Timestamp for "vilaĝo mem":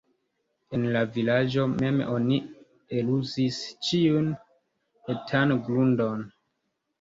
1.17-1.99